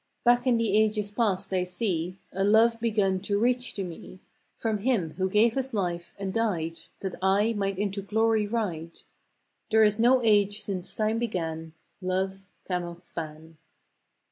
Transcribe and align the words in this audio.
Back 0.23 0.47
in 0.47 0.57
the 0.57 0.75
ages 0.79 1.11
past 1.11 1.53
I 1.53 1.63
see 1.63 2.15
A 2.33 2.43
love 2.43 2.79
begun 2.79 3.19
to 3.19 3.39
reach 3.39 3.75
to 3.75 3.83
me 3.83 4.19
From 4.57 4.79
Him 4.79 5.11
who 5.17 5.29
gave 5.29 5.53
His 5.53 5.75
life 5.75 6.15
and 6.17 6.33
died 6.33 6.79
That 7.01 7.13
I 7.21 7.53
might 7.53 7.77
into 7.77 8.01
Glory 8.01 8.47
ride 8.47 9.01
There 9.69 9.83
is 9.83 9.99
no 9.99 10.19
age 10.23 10.61
since 10.63 10.95
Time 10.95 11.19
began 11.19 11.73
Love 12.01 12.45
cannot 12.65 13.05
span! 13.05 13.57